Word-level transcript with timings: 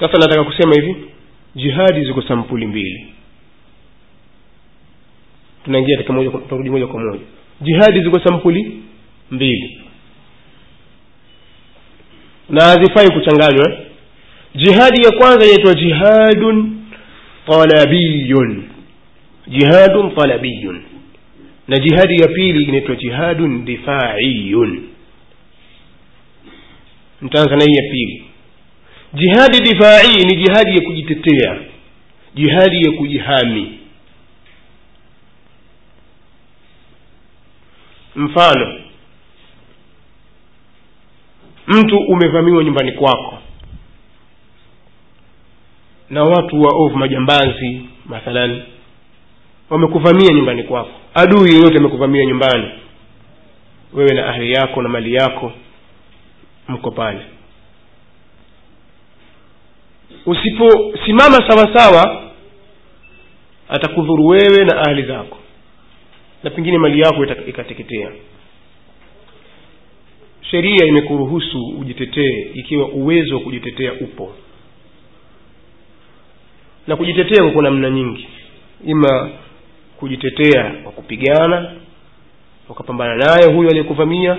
sasa 0.00 0.18
nataka 0.18 0.44
kusema 0.44 0.74
hivi 0.74 0.96
jihadi 1.54 2.04
ziko 2.04 2.22
sampuli 2.22 2.66
mbili. 2.66 3.06
Tunaingia 5.64 5.96
katika 5.96 6.12
moja 6.12 6.30
moja 6.70 6.86
kwa 6.86 7.00
moja. 7.00 7.20
Jihadi 7.60 8.00
ziko 8.02 8.20
sampuli 8.20 8.82
mbili. 9.30 9.80
Na 12.48 12.64
hazifai 12.64 13.10
kuchanganywa. 13.10 13.78
Jihadi 14.54 15.02
ya 15.02 15.10
kwanza 15.18 15.46
inaitwa 15.46 15.74
jihadun 15.74 16.84
talabiyun 17.46 18.64
jihadun 19.46 20.14
talabiyun 20.14 20.82
na 21.68 21.76
jihadi 21.78 22.22
ya 22.22 22.28
pili 22.28 22.64
inaitwa 22.64 22.96
jihadun 22.96 23.64
difaiyun 23.64 24.88
ya 27.74 27.82
pili 27.90 28.24
jihadi 29.14 29.60
difai 29.60 30.24
ni 30.24 30.36
jihadi 30.44 30.70
ya 30.76 30.80
kujitetea. 30.86 31.58
Jihadi 32.34 32.82
ya 32.84 32.92
kujihami. 32.92 33.78
Mfano 38.16 38.80
mtu 41.66 41.98
umevamiwa 41.98 42.64
nyumbani 42.64 42.92
kwako 42.92 43.38
na 46.10 46.24
watu 46.24 46.60
waovu 46.62 46.96
majambazi 46.98 47.80
mathalan 48.06 48.62
wamekuvamia 49.70 50.28
nyumbani 50.34 50.62
kwako. 50.62 50.90
Adui 51.14 51.50
yeyote 51.50 51.78
amekuvamia 51.78 52.24
nyumbani. 52.26 52.68
Wewe 53.92 54.14
na 54.14 54.26
ahli 54.28 54.52
yako 54.52 54.82
na 54.82 54.88
mali 54.88 55.14
yako 55.14 55.52
mko 56.68 56.90
pale 56.90 57.20
usiposimama 60.28 61.48
sawa 61.48 61.74
sawa 61.78 62.30
atakudhuru 63.68 64.26
wewe 64.26 64.64
na 64.64 64.80
ahli 64.86 65.02
zako. 65.02 65.36
Na 66.42 66.50
pengine 66.50 66.78
mali 66.78 67.00
yako 67.00 67.24
ikateketea. 67.24 68.10
Sheria 70.40 70.86
imekuruhusu 70.86 71.68
ujitetee 71.80 72.46
ikiwa 72.54 72.88
uwezo 72.88 73.34
wa 73.34 73.40
kujitetea 73.40 73.92
upo. 73.92 74.32
Na 76.86 76.96
kujitetea 76.96 77.44
kuko 77.44 77.62
namna 77.62 77.90
nyingi. 77.90 78.28
Ima 78.86 79.30
kujitetea 79.96 80.70
kwa 80.82 80.92
kupigana 80.92 81.72
ukapambana 82.68 83.16
naye 83.16 83.54
huyo 83.54 83.68
aliyekuvamia 83.68 84.38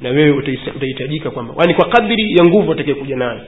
na 0.00 0.08
wewe 0.08 0.30
utahitajika 0.76 1.30
kwamba 1.30 1.54
yaani 1.58 1.74
kwa 1.74 1.88
kadiri 1.88 2.32
ya 2.36 2.44
nguvu 2.44 2.72
atakaye 2.72 2.94
kuja 2.94 3.16
nayo 3.16 3.40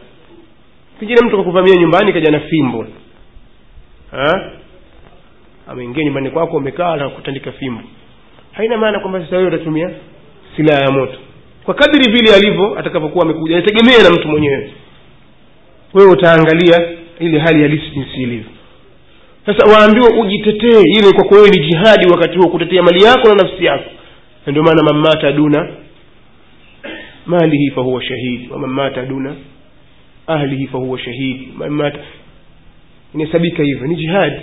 pengine 1.00 1.20
mtu 1.26 1.36
kakuvamia 1.36 1.74
nyumbani 1.74 2.12
kaja 2.12 2.30
na 2.30 2.40
fimbo. 2.40 2.86
Ameingia 5.68 6.04
nyumbani 6.04 6.30
kwako 6.30 6.56
umekaa 6.56 6.96
na 6.96 7.08
kutandika 7.08 7.52
fimbo. 7.52 7.82
Haina 8.52 8.76
maana 8.76 9.00
kwamba 9.00 9.20
sasa 9.20 9.36
wewe 9.36 9.48
utatumia 9.48 9.90
silaha 10.56 10.80
ya 10.84 10.90
moto. 10.90 11.18
Kwa 11.64 11.74
kadiri 11.74 12.12
vile 12.12 12.34
alivyo 12.34 12.78
atakapokuwa 12.78 13.24
amekuja 13.24 13.56
inategemea 13.58 14.02
na 14.02 14.10
mtu 14.10 14.28
mwenyewe. 14.28 14.72
Wewe 15.94 16.10
utaangalia 16.12 16.88
ile 17.20 17.38
hali 17.38 17.62
halisi 17.62 17.90
jinsi 17.90 18.22
ilivyo. 18.22 18.50
Sasa 19.46 19.66
waambiwa 19.72 20.08
ujitetee 20.20 20.80
ile 20.98 21.12
kwako 21.14 21.34
wewe 21.34 21.50
ni 21.50 21.58
jihadi 21.66 22.06
wakati 22.10 22.38
huo 22.38 22.48
kutetea 22.50 22.82
mali 22.82 23.04
yako 23.04 23.28
na 23.28 23.34
nafsi 23.34 23.64
yako. 23.64 23.90
Ndio 24.46 24.62
maana 24.62 24.82
mamata 24.82 25.32
duna 25.32 25.68
malihi 27.26 27.70
fahuwa 27.70 28.02
shahidi. 28.04 28.48
Wamamata 28.52 29.02
duna 29.02 29.34
ahlihi 30.26 30.66
fahuwa 30.66 30.98
shahid. 30.98 31.38
Inahesabika 33.14 33.62
hivyo 33.62 33.86
ni 33.86 33.96
jihadi. 33.96 34.36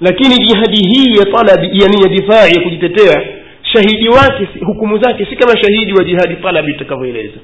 Lakini 0.00 0.34
jihadi 0.44 0.88
hii 0.88 1.18
ya 1.18 1.24
talabi 1.24 1.66
yani 1.66 2.02
ya 2.02 2.08
difai 2.08 2.52
ya 2.56 2.60
kujitetea 2.62 3.22
shahidi 3.62 4.08
wake 4.08 4.48
hukumu 4.64 4.98
zake 4.98 5.24
si 5.26 5.36
kama 5.36 5.52
shahidi 5.62 5.92
wa 5.92 6.04
jihadi 6.04 6.34
talabi 6.36 6.72
itakavyoeleza 6.72 7.38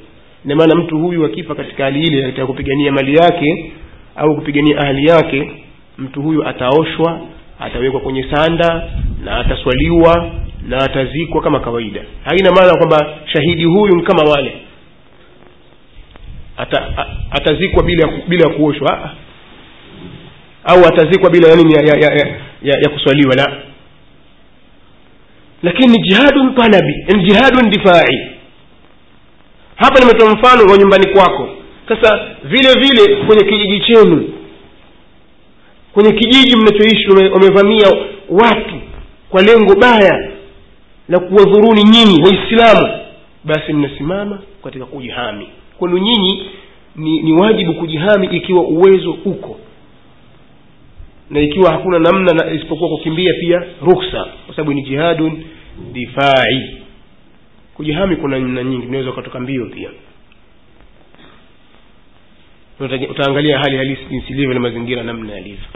ina 0.45 0.57
maana 0.57 0.75
mtu 0.75 0.99
huyu 0.99 1.25
akifa 1.25 1.55
katika 1.55 1.85
hali 1.85 2.01
ile 2.03 2.25
anataka 2.25 2.47
kupigania 2.47 2.93
mali 2.93 3.15
yake 3.15 3.73
au 4.17 4.35
kupigania 4.35 4.79
ahli 4.79 5.05
yake 5.09 5.51
mtu 5.99 6.23
huyu 6.23 6.49
ataoshwa 6.49 7.21
atawekwa 7.61 8.01
kwenye 8.01 8.27
sanda 8.35 8.91
na 9.25 9.37
ataswaliwa 9.39 10.31
na 10.69 10.77
atazikwa 10.77 11.43
kama 11.43 11.61
kawaida. 11.61 12.01
Haina 12.25 12.51
maana 12.53 12.75
kwamba 12.79 13.15
shahidi 13.33 13.65
huyu 13.65 14.03
kama 14.03 14.23
wale 14.31 14.53
Ata, 16.57 17.07
atazikwa 17.31 17.83
bila 17.83 18.09
bila 18.29 18.49
kuoshwa? 18.49 19.11
Au 20.65 20.87
atazikwa 20.87 21.31
bila 21.31 21.49
yani 21.49 21.73
ya, 21.73 21.81
ya, 21.83 21.95
ya, 22.01 22.15
ya, 22.17 22.27
ya, 22.63 22.79
ya 22.83 22.89
kuswaliwa? 22.91 23.35
La. 23.35 23.57
Lakini 25.63 25.89
ni 25.93 26.03
jihadun 26.03 26.55
talabi 26.55 26.95
ni 27.17 27.23
jihadun 27.29 27.71
difai. 27.71 28.31
Hapa 29.77 30.01
nimetoa 30.01 30.35
mfano 30.35 30.73
wa 30.73 30.79
nyumbani 30.79 31.09
kwako. 31.13 31.49
Sasa 31.89 32.21
vile 32.45 32.69
vile 32.81 33.17
kwenye 33.27 33.45
kijiji 33.51 33.81
chenu 33.81 34.33
kwenye 35.93 36.13
kijiji 36.13 36.57
mnachoishi 36.57 37.09
wamevamia 37.11 37.87
watu 38.29 38.81
kwa 39.29 39.43
lengo 39.43 39.75
baya 39.75 40.29
la 41.09 41.19
kuwadhuruni 41.19 41.83
nyinyi 41.85 42.23
waislamu 42.23 42.99
basi 43.45 43.73
mnasimama 43.73 44.39
katika 44.65 44.85
kujihami 44.87 45.49
kwenu 45.79 45.99
nyinyi 45.99 46.43
ni, 46.97 47.23
ni 47.23 47.33
wajibu 47.33 47.75
kujihami 47.75 48.27
ikiwa 48.27 48.63
uwezo 48.63 49.11
uko. 49.11 49.61
Na 51.31 51.41
ikiwa 51.41 51.73
hakuna 51.73 51.99
namna 51.99 52.33
na 52.33 52.53
isipokuwa 52.53 52.91
kukimbia 52.91 53.33
pia 53.41 53.63
ruksa 53.83 54.25
kwa 54.47 54.55
sababu 54.57 54.73
ni 54.73 54.83
jihadun 54.83 55.45
difai. 55.93 56.77
Kujihami 57.75 58.17
kuna 58.17 58.39
namna 58.39 58.63
nyingi 58.65 58.87
unaweza 58.87 59.11
ukatoka 59.11 59.41
mbio 59.41 59.67
pia. 59.67 59.91
Uta- 62.81 63.09
utaangalia 63.11 63.59
hali 63.59 63.77
halisi 63.77 64.05
jinsi 64.11 64.33
ilivyo 64.33 64.55
na 64.55 64.61
mazingira 64.61 65.03
namna 65.03 65.33
yalivyo. 65.33 65.67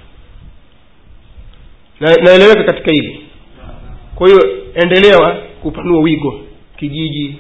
Na 2.00 2.14
naeleweka 2.16 2.64
katika 2.64 2.90
hili? 2.92 3.20
Kwa 4.14 4.28
hiyo 4.28 4.40
endelewa 4.74 5.34
kupanua 5.62 6.00
wigo. 6.02 6.40
Kijiji 6.76 7.36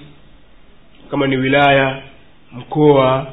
kama 1.10 1.26
ni 1.26 1.36
wilaya 1.36 2.02
mkoa 2.52 3.32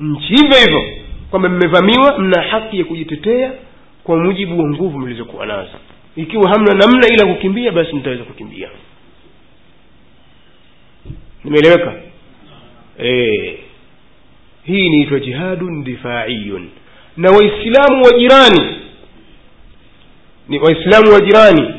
nchi. 0.00 0.26
Hivyo 0.34 0.58
hivyo 0.66 1.04
kwamba 1.30 1.48
mmevamiwa 1.48 2.18
mna 2.18 2.42
haki 2.42 2.78
ya 2.78 2.84
kujitetea 2.84 3.52
kwa 4.04 4.16
mujibu 4.16 4.58
wa 4.58 4.68
nguvu 4.70 4.98
mlizokuwa 4.98 5.46
nazo. 5.46 5.78
Ikiwa 6.16 6.48
hamna 6.50 6.74
namna 6.74 7.08
ila 7.08 7.26
kukimbia 7.34 7.72
basi 7.72 7.94
mtaweza 7.96 8.24
kukimbia. 8.24 8.68
Nimeeleweka? 11.44 11.94
E, 13.02 13.58
hii 14.64 14.86
inaitwa 14.86 15.20
jihadun 15.20 15.84
difaiyun 15.84 16.68
na 17.16 17.30
waislamu 17.30 18.02
wa 18.04 18.12
jirani. 18.18 18.76
Ni 20.48 20.58
waislamu 20.58 21.12
wa 21.12 21.20
jirani. 21.20 21.74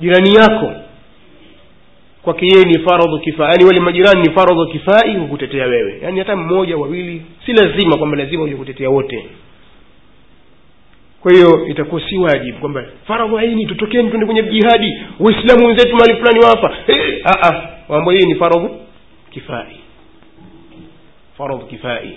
Jirani 0.00 0.34
yako 0.34 0.72
kwake 2.22 2.46
yeye 2.46 2.64
ni 2.64 2.78
faradhu 2.78 3.18
kifaa. 3.20 3.48
Yaani 3.48 3.64
wale 3.64 3.80
majirani 3.80 4.22
ni 4.22 4.34
faradhu 4.34 4.66
kifai 4.66 5.16
hukutetea 5.16 5.66
wewe. 5.66 5.98
Yaani 6.02 6.18
hata 6.18 6.36
mmoja 6.36 6.76
wawili 6.76 7.22
si 7.46 7.52
lazima 7.52 7.96
kwamba 7.96 8.16
lazima 8.16 8.42
uje 8.42 8.54
kutetea 8.56 8.90
wote. 8.90 9.26
Kwa 11.20 11.32
hiyo 11.32 11.66
itakuwa 11.66 12.00
si 12.08 12.16
wajibu 12.18 12.58
kwamba 12.58 12.84
faradhu 13.06 13.38
aini 13.38 13.66
tutokeni 13.66 14.08
tuende 14.08 14.26
kwenye 14.26 14.42
jihadi. 14.42 14.98
Waislamu 15.18 15.66
wenzetu 15.66 15.96
mahali 15.96 16.14
fulani 16.16 16.38
wafa. 16.44 16.76
Hey, 16.86 17.22
mambo 17.88 18.10
hii 18.10 18.26
ni 18.26 18.34
faradhu 18.34 18.70
kifai. 19.30 19.76
Faradhu 21.38 21.66
kifai. 21.66 22.12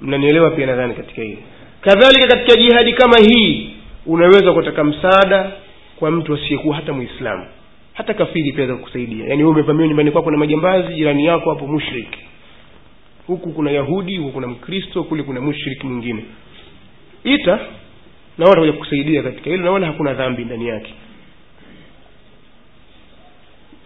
Mnanielewa 0.00 0.50
pia 0.50 0.66
nadhani 0.66 0.94
katika 0.94 1.22
hili. 1.22 1.38
Kadhalika 1.80 2.26
katika 2.28 2.56
jihadi 2.62 2.92
kama 2.92 3.18
hii 3.18 3.75
unaweza 4.06 4.52
kutaka 4.52 4.84
msaada 4.84 5.52
kwa 5.98 6.10
mtu 6.10 6.34
asiyekuwa 6.34 6.76
hata 6.76 6.92
muislamu 6.92 7.46
hata 7.96 8.14
kafiri 8.14 8.52
pia 8.52 8.74
kusaidia 8.76 9.26
yaani 9.28 9.44
umevamiwa 9.44 9.88
nyumbani 9.88 10.10
kwako 10.10 10.30
na 10.30 10.36
majambazi 10.38 10.94
jirani 10.94 11.24
yako 11.26 11.50
hapo 11.50 11.66
mushrik. 11.66 12.08
Huku 13.26 13.52
kuna 13.52 13.70
yahudi 13.70 14.16
huku 14.16 14.32
kuna 14.32 14.46
mkristo 14.46 15.04
kule 15.04 15.22
kuna 15.22 15.40
mushrik 15.40 15.84
mwingine. 15.84 16.24
Ita 17.24 17.58
na 18.38 18.44
watakuja 18.46 18.72
kukusaidia 18.72 19.22
katika 19.22 19.50
hilo 19.50 19.78
na 19.78 19.86
hakuna 19.86 20.14
dhambi 20.14 20.44
ndani 20.44 20.68
yake. 20.68 20.94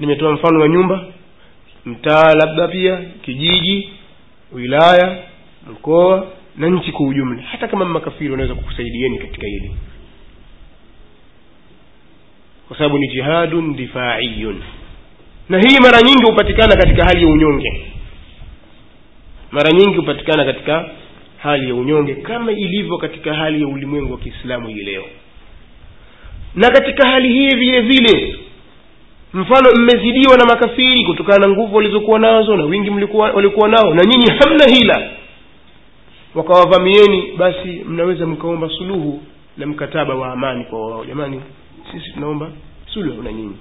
Nimetoa 0.00 0.32
mfano 0.32 0.60
wa 0.60 0.68
nyumba 0.68 1.04
mtaa 1.84 2.34
labda 2.34 2.68
pia 2.68 2.96
kijiji 3.22 3.88
wilaya 4.52 5.18
mkoa 5.72 6.26
na 6.56 6.68
nchi 6.68 6.92
kwa 6.92 7.06
ujumla. 7.06 7.42
Hata 7.42 7.68
kama 7.68 7.84
makafiri 7.84 8.30
wanaweza 8.30 8.54
kukusaidieni 8.54 9.18
katika 9.18 9.46
hili 9.46 9.74
kwa 12.70 12.76
sababu 12.78 12.98
ni 12.98 13.08
jihadun 13.08 13.76
difaiyun. 13.76 14.62
Na 15.48 15.58
hii 15.58 15.78
mara 15.82 16.02
nyingi 16.02 16.24
hupatikana 16.30 16.76
katika 16.76 17.04
hali 17.04 17.22
ya 17.22 17.28
unyonge. 17.28 17.86
Mara 19.50 19.70
nyingi 19.72 19.96
hupatikana 19.96 20.44
katika 20.44 20.90
hali 21.38 21.68
ya 21.68 21.74
unyonge 21.74 22.14
kama 22.14 22.52
ilivyo 22.52 22.98
katika 22.98 23.34
hali 23.34 23.60
ya 23.62 23.68
ulimwengu 23.68 24.12
wa 24.12 24.18
kiislamu 24.18 24.68
hii 24.68 24.82
leo. 24.84 25.04
Na 26.54 26.68
katika 26.70 27.08
hali 27.08 27.28
hii 27.28 27.48
vile 27.56 27.80
vile 27.80 28.36
mfano 29.34 29.70
mmezidiwa 29.78 30.36
na 30.36 30.44
makafiri 30.44 31.04
kutokana 31.04 31.46
na 31.46 31.52
nguvu 31.52 31.76
walizokuwa 31.76 32.18
nazo 32.18 32.56
na 32.56 32.64
wingi 32.64 32.90
mlikuwa 32.90 33.30
walikuwa 33.30 33.68
nao 33.68 33.94
na 33.94 34.02
nyinyi 34.04 34.26
hamna 34.38 34.64
hila. 34.76 35.10
Wakawavamieni 36.34 37.32
basi 37.36 37.68
mnaweza 37.86 38.26
mkaomba 38.26 38.68
suluhu 38.68 39.22
na 39.56 39.66
mkataba 39.66 40.14
wa 40.14 40.32
amani 40.32 40.64
kwa 40.64 40.86
wao. 40.90 41.04
Jamani 41.04 41.40
sisi 41.92 42.12
tunaomba 42.12 42.50
suluhu 42.94 43.22
na 43.22 43.32
nyinyi? 43.32 43.56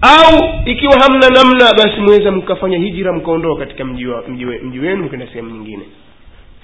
Au 0.00 0.62
ikiwa 0.66 0.98
hamna 0.98 1.28
namna 1.28 1.72
basi 1.76 2.00
mweza 2.00 2.30
mkafanya 2.30 2.78
hijira 2.78 3.12
mkaondoka 3.12 3.64
katika 3.66 3.84
mji 3.84 4.06
mji 4.62 4.78
wenu 4.80 5.04
mkaenda 5.04 5.26
sehemu 5.26 5.50
nyingine. 5.50 5.82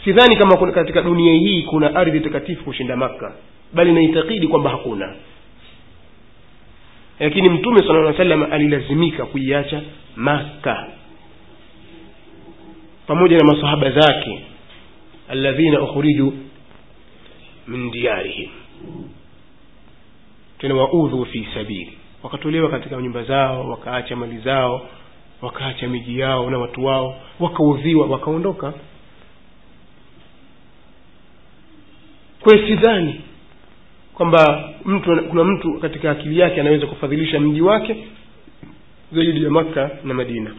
Sidhani 0.05 0.37
kama 0.37 0.57
kuna 0.57 0.73
katika 0.73 1.03
dunia 1.03 1.33
hii 1.33 1.63
kuna 1.63 1.95
ardhi 1.95 2.21
takatifu 2.21 2.65
kushinda 2.65 2.97
makka 2.97 3.33
bali 3.73 3.93
naitakidi 3.93 4.49
kwamba 4.49 4.71
hakuna. 4.71 5.15
Lakini 7.21 7.49
mtume 7.49 7.79
sala 7.79 8.01
lla 8.01 8.17
salam 8.17 8.43
alilazimika 8.53 9.27
kuiacha 9.27 9.83
makka. 10.17 10.87
Pamoja 13.07 13.37
na 13.39 13.45
masahaba 13.45 13.91
zake 13.91 14.41
alladhina 15.29 15.81
ukhriju 15.83 16.33
min 17.69 17.91
diyarihim 17.91 18.49
tena 20.59 20.75
waudhu 20.75 21.25
fi 21.25 21.49
sabili. 21.55 21.99
Wakatolewa 22.23 22.71
katika 22.71 22.97
nyumba 23.03 23.23
zao 23.23 23.69
wakaacha 23.69 24.17
mali 24.17 24.39
zao 24.39 24.89
wakaacha 25.43 25.89
miji 25.89 26.19
yao 26.19 26.51
na 26.51 26.59
watu 26.59 26.85
wao 26.85 27.21
wakaudhiwa 27.41 28.07
wakaondoka. 28.07 28.73
Kwesidhani 32.41 33.21
kwamba 34.15 34.71
mtu 34.85 35.23
kuna 35.29 35.45
mtu 35.45 35.79
katika 35.81 36.11
akili 36.11 36.39
yake 36.39 36.61
anaweza 36.61 36.87
kufadhilisha 36.87 37.41
mji 37.41 37.61
wake 37.63 38.07
zaidi 39.13 39.45
ya 39.45 39.51
makka 39.51 39.91
na 40.05 40.15
madina. 40.15 40.55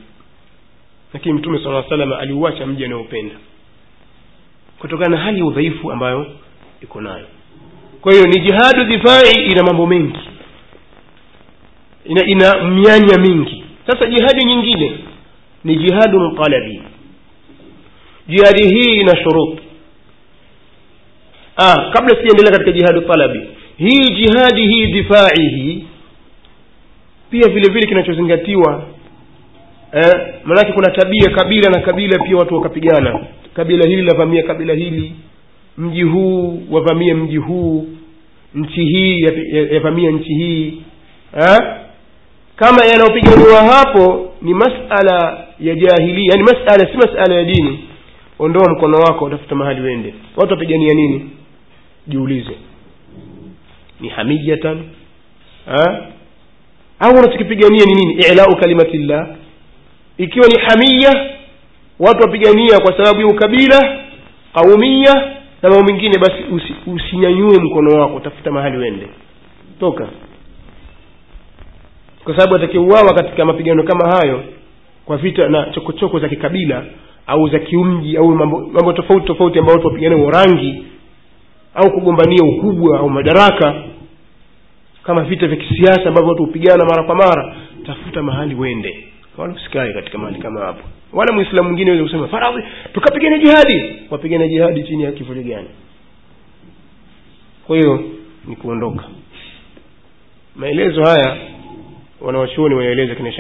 Lakini 1.14 1.34
mtume 1.34 1.64
sala 1.64 1.84
salam 1.90 2.14
aliuacha 2.14 2.66
mji 2.68 2.86
anaopenda 2.86 3.36
kutokana 4.80 5.10
na 5.16 5.24
hali 5.24 5.40
ya 5.40 5.46
udhaifu 5.46 5.92
ambayo 5.92 6.26
iko 6.82 7.02
nayo 7.02 7.26
kwa 8.02 8.12
hiyo 8.14 8.26
ni 8.26 8.42
jihadu 8.42 8.84
difai 8.84 9.46
ina 9.52 9.64
mambo 9.64 9.88
mengi. 9.88 10.20
Ina 12.06 12.26
ina 12.26 12.64
mianya 12.68 13.18
mingi. 13.18 13.64
Sasa 13.88 14.06
jihadi 14.06 14.46
nyingine 14.46 14.92
ni 15.64 15.76
jihadu 15.76 16.20
mqalabi 16.20 16.82
jihadi 18.28 18.64
hii 18.76 19.00
ina 19.00 19.18
shuruti 19.18 19.62
ah, 21.58 21.92
kabla 21.94 22.16
sijaendelea 22.16 22.52
katika 22.52 22.72
jihadu 22.72 23.02
talabi 23.02 23.40
hii 23.78 24.14
jihadi 24.16 24.68
hii 24.68 24.86
difai 24.88 25.50
hii 25.56 25.86
pia 27.30 27.48
vile 27.48 27.74
vile 27.74 27.88
kinachozingatiwa 27.88 28.84
eh, 29.94 30.12
maanake 30.44 30.72
kuna 30.74 30.92
tabia 30.92 31.30
kabila 31.36 31.70
na 31.72 31.82
kabila 31.82 32.24
pia 32.24 32.36
watu 32.38 32.56
wakapigana. 32.56 33.20
Kabila 33.54 33.90
hili 33.90 34.02
lavamia 34.02 34.44
kabila 34.44 34.74
hili 34.74 35.14
mji 35.80 36.04
huu 36.04 36.62
wavamie 36.72 37.14
mji 37.14 37.38
huu. 37.38 37.88
Nchi 38.56 38.86
hii 38.86 39.20
yavamia 39.72 40.12
nchi 40.12 40.34
hii. 40.34 40.82
Ha? 41.40 41.76
kama 42.56 42.86
yanayopiganiwa 42.86 43.64
hapo 43.64 44.32
ni 44.42 44.54
masala 44.54 45.46
ya 45.60 45.76
jahili 45.76 46.26
yani 46.26 46.44
masala 46.44 46.92
si 46.92 46.98
masala 46.98 47.36
ya 47.36 47.44
dini. 47.44 47.80
Ondoa 48.40 48.72
mkono 48.72 48.98
wako 48.98 49.26
utafuta 49.26 49.56
mahali 49.56 49.82
wende 49.82 50.14
watu 50.36 50.54
wapigania 50.54 50.94
nini? 50.94 51.30
Jiulize. 52.08 52.52
Ni 54.00 54.10
hamijatan. 54.10 54.84
Ha? 55.66 56.06
au 57.00 57.12
unachokipigania 57.14 57.86
ni 57.86 57.94
nini? 57.94 58.14
Ilau 58.34 58.56
kalimatillah. 58.60 59.28
Ikiwa 60.18 60.48
ni 60.48 60.60
hamiya 60.60 61.30
watu 62.00 62.22
wapigania 62.22 62.80
kwa 62.80 62.98
sababu 62.98 63.20
ya 63.22 63.28
ukabila 63.28 64.00
qaumia 64.54 65.39
na 65.62 65.70
mambo 65.70 65.84
mengine 65.92 66.18
basi 66.20 66.44
usi, 66.52 66.74
usinyanyue 66.88 67.60
mkono 67.62 68.02
wako 68.02 68.20
tafuta 68.20 68.52
mahali 68.52 68.78
uende. 68.78 69.08
Toka. 69.80 70.08
Kwa 72.24 72.36
sababu 72.38 72.56
atakiuawa 72.56 73.14
katika 73.14 73.46
mapigano 73.46 73.84
kama 73.84 74.12
hayo 74.12 74.44
kwa 75.06 75.18
vita 75.18 75.50
na 75.50 75.66
chokochoko 75.66 76.20
za 76.20 76.30
kikabila 76.30 76.84
au 77.28 77.50
za 77.50 77.60
kiumji 77.60 78.18
au 78.18 78.36
mambo, 78.36 78.60
mambo 78.60 78.94
tofauti 78.94 79.28
tofauti 79.28 79.60
ambayo 79.60 79.76
watu 79.78 79.88
wapigania 79.88 80.30
rangi 80.32 80.84
au 81.76 81.92
kugombania 81.92 82.44
ukubwa 82.44 83.00
au 83.00 83.10
madaraka 83.10 83.84
kama 85.04 85.24
vita 85.24 85.48
vya 85.48 85.58
kisiasa 85.58 86.04
ambavyo 86.08 86.30
watu 86.30 86.46
hupigana 86.46 86.86
mara 86.86 87.04
kwa 87.04 87.16
mara 87.16 87.56
tafuta 87.86 88.24
mahali 88.24 88.56
wende 88.56 89.09
wala 89.38 89.54
usikae 89.54 89.94
katika 89.94 90.18
mahali 90.18 90.40
kama 90.40 90.62
hapo. 90.62 90.84
Wala 91.14 91.34
mwislamu 91.34 91.70
mwingine 91.70 91.92
aweze 91.92 92.04
kusema 92.04 92.28
faradhi 92.28 92.64
tukapigana 92.94 93.38
jihadi. 93.38 93.94
Wapigana 94.10 94.48
jihadi 94.48 94.84
chini 94.84 95.04
ya 95.04 95.12
kivuli 95.12 95.44
gani? 95.44 95.68
Kwa 97.68 97.78
hiyo 97.78 98.04
ni 98.48 98.56
kuondoka. 98.56 99.04
Maelezo 100.56 101.04
haya 101.04 101.38
wanawachuoni 102.22 102.76
wanaeleza 102.76 103.16
kina 103.16 103.32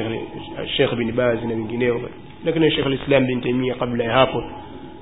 shekh 0.77 0.93
bin 0.95 1.11
bazi 1.11 1.47
na 1.47 1.53
wengineo 1.53 2.01
na 2.43 2.51
kina 2.51 2.71
shekh 2.71 2.85
lislam 2.85 3.27
bin 3.27 3.41
taimia 3.41 3.75
kabla 3.75 4.03
ya 4.03 4.11
hapo. 4.13 4.43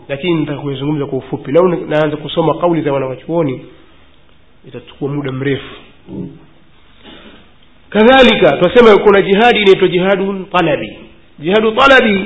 Lakini 0.10 0.34
nitaka 0.36 0.62
kwa 1.06 1.18
ufupi. 1.19 1.51
Lau 1.51 1.68
naanza 1.68 2.18
kusoma 2.18 2.54
kauli 2.57 2.81
za 2.81 2.94
wanawachuoni. 2.94 3.66
Itachukua 4.68 5.10
muda 5.10 5.31
mrefu 5.31 5.75
kadhalika 7.97 8.57
tunasema 8.57 9.03
kuna 9.03 9.21
jihadi 9.21 9.59
inaitwa 9.61 9.88
jihadu 9.88 10.45
talabi. 10.51 10.97
Jihadu 11.39 11.71
talabi 11.71 12.25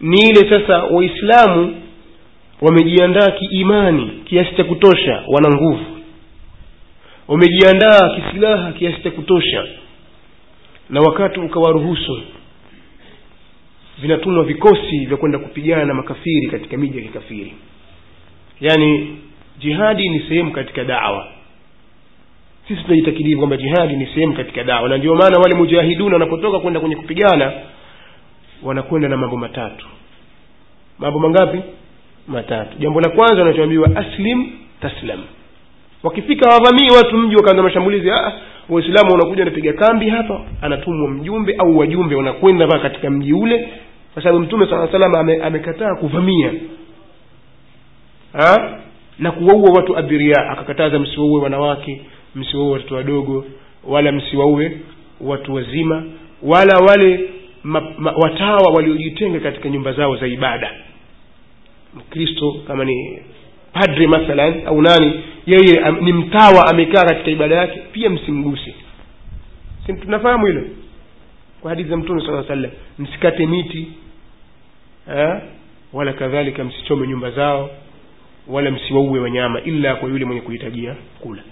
ni 0.00 0.20
ile 0.20 0.50
sasa 0.50 0.82
waislamu 0.82 1.82
wamejiandaa 2.60 3.30
kiimani 3.30 4.10
kiasi 4.24 4.54
cha 4.56 4.64
kutosha 4.64 5.22
wana 5.28 5.48
nguvu. 5.56 5.84
Wamejiandaa 7.28 8.08
kisilaha 8.08 8.72
kiasi 8.72 9.02
cha 9.02 9.10
kutosha. 9.10 9.64
Na 10.90 11.00
wakati 11.00 11.40
ukawaruhusu 11.40 12.22
vinatumwa 13.98 14.44
vikosi 14.44 15.06
vya 15.06 15.16
kwenda 15.16 15.38
kupigana 15.38 15.84
na 15.84 15.94
makafiri 15.94 16.48
katika 16.50 16.76
miji 16.76 16.98
ya 16.98 17.04
kikafiri. 17.04 17.54
Yaani 18.60 19.18
jihadi 19.58 20.08
ni 20.08 20.20
sehemu 20.28 20.52
katika 20.52 20.84
dawa 20.84 21.28
sisi 22.70 22.82
tunaitakidi 22.82 23.36
kwamba 23.36 23.56
jihadi 23.56 23.96
ni 23.96 24.06
sehemu 24.06 24.32
katika 24.34 24.64
dawa. 24.64 24.88
Na 24.88 24.96
ndio 24.98 25.14
maana 25.14 25.38
wale 25.38 25.54
mujahiduna 25.54 26.12
wanapotoka 26.12 26.58
kwenda 26.58 26.80
kwenye 26.80 26.96
kupigana 26.96 27.52
wanakwenda 28.62 29.08
na 29.08 29.16
mambo 29.16 29.36
matatu. 29.36 29.86
Mambo 30.98 31.18
mangapi? 31.18 31.60
Matatu. 32.28 32.78
Jambo 32.78 33.00
la 33.00 33.08
kwanza 33.08 33.42
wanachoambiwa 33.42 33.96
aslim 33.96 34.50
taslam. 34.80 35.20
Wakifika 36.02 36.48
wavamii 36.48 36.90
watu 36.96 37.16
mji 37.16 37.36
wakaanza 37.36 37.62
mashambulizi 37.62 38.10
waislamu 38.68 39.10
wanakuja 39.12 39.42
wanapiga 39.42 39.72
kambi 39.72 40.08
hapa. 40.10 40.40
Anatumwa 40.62 41.10
mjumbe 41.10 41.54
au 41.58 41.78
wajumbe 41.78 42.14
wanakwenda 42.14 42.66
mpaka 42.66 42.82
katika 42.82 43.10
mji 43.10 43.32
ule 43.32 43.68
kwa 44.14 44.22
sababu 44.22 44.40
mtume 44.40 44.66
saa 44.66 44.88
salama 44.92 45.18
ame, 45.20 45.58
kuvamia. 46.00 46.52
Ha? 48.32 48.80
na 49.18 49.32
kuwaua 49.32 49.70
watu 49.76 49.98
abiria 49.98 50.36
akakataza 50.50 50.98
msiwaue 50.98 51.42
wanawake 51.42 52.02
msiwaue 52.34 52.72
watoto 52.72 52.94
wadogo 52.94 53.44
wala 53.84 54.12
msiwaue 54.12 54.78
watu 55.20 55.54
wazima 55.54 56.04
wala 56.42 56.78
wale 56.78 57.30
ma, 57.64 57.80
ma, 57.98 58.12
watawa 58.12 58.72
waliojitenga 58.72 59.40
katika 59.40 59.68
nyumba 59.68 59.92
zao 59.92 60.16
za 60.16 60.26
ibada. 60.26 60.70
Mkristo 61.94 62.56
kama 62.66 62.84
ni 62.84 63.18
padre 63.72 64.06
mathalan 64.06 64.66
au 64.66 64.82
nani 64.82 65.20
yeye 65.46 65.80
am, 65.84 66.00
ni 66.00 66.12
mtawa 66.12 66.66
amekaa 66.70 67.04
katika 67.04 67.30
ibada 67.30 67.54
yake 67.56 67.80
pia 67.92 68.10
msimguse. 68.10 68.74
Si 69.86 69.92
tunafahamu 69.92 70.46
hilo? 70.46 70.62
Kwa 71.60 71.70
hadithi 71.70 71.90
za 71.90 71.96
mtume 71.96 72.26
saa 72.26 72.44
sallam 72.44 72.70
msikate 72.98 73.46
miti 73.46 73.88
wala 75.92 76.12
kadhalika 76.12 76.64
msichome 76.64 77.06
nyumba 77.08 77.30
zao 77.30 77.70
wala 78.48 78.70
msiwaue 78.70 79.20
wanyama 79.20 79.60
ila 79.60 79.94
kwa 79.96 80.08
yule 80.08 80.24
mwenye 80.24 80.40
kuhitajia 80.40 80.94
kula 81.20 81.42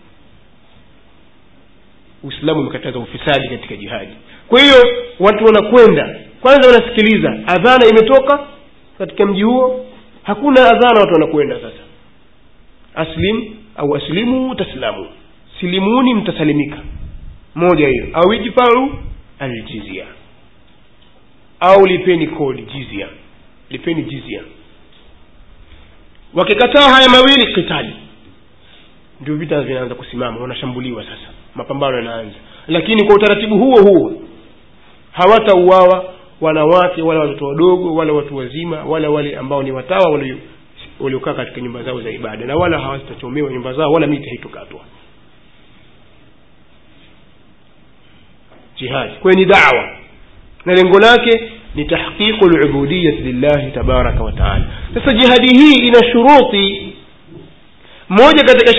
uislamu 2.22 2.60
umekataza 2.60 2.98
ufisadi 2.98 3.48
katika 3.48 3.76
jihadi. 3.76 4.12
Kwa 4.48 4.60
hiyo 4.60 4.74
watu 5.20 5.44
wanakwenda 5.44 6.18
kwanza 6.40 6.68
wanasikiliza 6.68 7.28
adhana 7.46 7.86
imetoka 7.90 8.46
katika 8.98 9.26
mji 9.26 9.42
huo 9.42 9.86
hakuna 10.22 10.60
adhana 10.60 11.00
watu 11.00 11.12
wanakwenda 11.12 11.56
sasa. 11.56 11.82
Aslim 12.94 13.54
au 13.76 13.96
aslimu 13.96 14.54
taslamu 14.54 15.06
silimuni 15.60 16.14
mtasalimika. 16.14 16.78
Moja 17.54 17.88
hiyo. 17.88 18.06
Au 18.12 18.32
ijfaru 18.32 18.98
aljizia 19.38 20.06
au 21.60 21.86
lipeni 21.86 22.26
kodi 22.26 22.62
jizia 22.62 23.08
lipeni 23.70 24.02
jizia 24.02 24.42
wakikataa 26.34 26.90
haya 26.90 27.08
mawili 27.08 27.54
kitali 27.54 27.92
ndio 29.20 29.36
vita 29.36 29.60
vinaanza 29.62 29.94
kusimama 29.94 30.40
wanashambuliwa 30.40 31.04
sasa 31.04 31.28
mapambano 31.58 31.96
yanaanza. 31.96 32.34
Lakini 32.68 33.04
kwa 33.06 33.14
utaratibu 33.14 33.58
huo 33.58 33.82
huo 33.82 34.12
hawatauawa 35.12 36.04
wanawake 36.40 37.02
wala 37.02 37.20
watoto 37.20 37.46
wadogo 37.46 37.94
wala 37.94 38.12
watu 38.12 38.36
wazima 38.36 38.84
wala 38.84 39.10
wale 39.10 39.36
ambao 39.36 39.62
ni 39.62 39.72
watawa 39.72 40.20
waliokaa 41.00 41.34
katika 41.34 41.60
nyumba 41.60 41.82
zao 41.82 42.00
za 42.00 42.10
ibada 42.10 42.44
na 42.46 42.56
wala 42.56 42.78
hawatachomewa 42.78 43.50
nyumba 43.52 43.72
zao 43.72 43.90
wala 43.92 44.06
miti 44.06 44.28
haitokatwa. 44.28 44.80
Jihadi. 48.76 49.12
Kwayo 49.22 49.38
ni 49.38 49.44
dawa. 49.44 49.98
Na 50.64 50.74
lengo 50.74 50.98
lake 51.00 51.50
ni 51.74 51.84
tahqiqu 51.84 52.48
lubudiyati 52.48 53.22
lillahi 53.22 53.70
tabaraka 53.70 54.24
wataala 54.24 54.64
sasa 54.94 55.12
jihadi 55.12 55.58
hii 55.58 55.74
ina 55.86 56.12
shuruti 56.12 56.92
moja 58.08 58.44
katika 58.44 58.72